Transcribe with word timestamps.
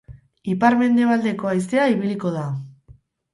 Ipar-mendebaldeko 0.53 1.51
haizea 1.51 1.85
ibiliko 1.97 2.33
da. 2.39 2.49